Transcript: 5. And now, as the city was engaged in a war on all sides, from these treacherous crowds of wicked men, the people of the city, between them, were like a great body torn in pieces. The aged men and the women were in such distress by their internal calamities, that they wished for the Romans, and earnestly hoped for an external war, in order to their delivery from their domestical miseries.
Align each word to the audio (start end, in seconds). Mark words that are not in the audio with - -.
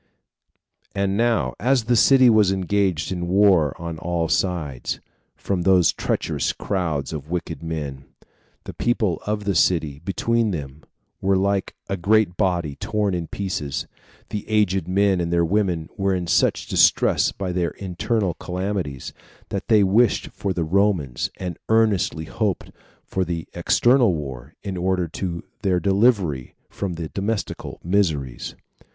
5. 0.79 0.91
And 0.95 1.15
now, 1.15 1.53
as 1.59 1.83
the 1.83 1.95
city 1.95 2.27
was 2.27 2.51
engaged 2.51 3.11
in 3.11 3.21
a 3.21 3.25
war 3.25 3.79
on 3.79 3.99
all 3.99 4.27
sides, 4.27 4.99
from 5.35 5.61
these 5.61 5.93
treacherous 5.93 6.53
crowds 6.53 7.13
of 7.13 7.29
wicked 7.29 7.61
men, 7.61 8.05
the 8.63 8.73
people 8.73 9.21
of 9.27 9.43
the 9.43 9.53
city, 9.53 10.01
between 10.03 10.49
them, 10.49 10.81
were 11.21 11.35
like 11.37 11.75
a 11.87 11.97
great 11.97 12.35
body 12.35 12.75
torn 12.77 13.13
in 13.13 13.27
pieces. 13.27 13.85
The 14.29 14.43
aged 14.49 14.87
men 14.87 15.21
and 15.21 15.31
the 15.31 15.45
women 15.45 15.87
were 15.97 16.15
in 16.15 16.25
such 16.25 16.65
distress 16.65 17.31
by 17.31 17.51
their 17.51 17.69
internal 17.69 18.33
calamities, 18.33 19.13
that 19.49 19.67
they 19.67 19.83
wished 19.83 20.29
for 20.29 20.51
the 20.51 20.63
Romans, 20.63 21.29
and 21.37 21.59
earnestly 21.69 22.25
hoped 22.25 22.71
for 23.05 23.21
an 23.21 23.45
external 23.53 24.15
war, 24.15 24.55
in 24.63 24.77
order 24.77 25.07
to 25.09 25.43
their 25.61 25.79
delivery 25.79 26.55
from 26.69 26.93
their 26.93 27.09
domestical 27.09 27.79
miseries. 27.83 28.55